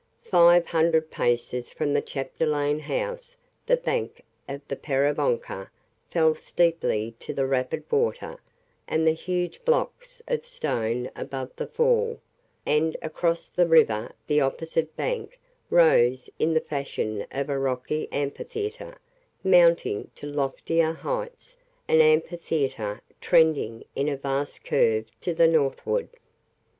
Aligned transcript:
Five 0.31 0.65
hundred 0.65 1.11
paces 1.11 1.69
from 1.69 1.93
the 1.93 2.01
Chapdelaine 2.01 2.79
house 2.79 3.35
the 3.67 3.77
bank 3.77 4.23
of 4.49 4.67
the 4.67 4.75
Peribonka 4.75 5.69
fell 6.09 6.33
steeply 6.33 7.13
to 7.19 7.35
the 7.35 7.45
rapid 7.45 7.83
water 7.91 8.39
and 8.87 9.05
the 9.05 9.11
huge 9.11 9.63
blocks 9.63 10.19
of 10.27 10.43
stone 10.43 11.11
above 11.15 11.51
the 11.55 11.67
fall, 11.67 12.19
and 12.65 12.97
across 13.03 13.47
the 13.47 13.67
river 13.67 14.11
the 14.25 14.41
opposite 14.41 14.95
bank 14.97 15.37
rose 15.69 16.31
in 16.39 16.55
the 16.55 16.61
fashion 16.61 17.27
of 17.29 17.47
a 17.47 17.59
rocky 17.59 18.07
amphitheatre, 18.11 18.97
mounting 19.43 20.09
to 20.15 20.25
loftier 20.25 20.93
heights 20.93 21.55
an 21.87 22.01
amphitheatre 22.01 23.01
trending 23.21 23.83
in 23.95 24.07
a 24.09 24.17
vast 24.17 24.65
curve 24.65 25.05
to 25.21 25.35
the 25.35 25.47
northward. 25.47 26.09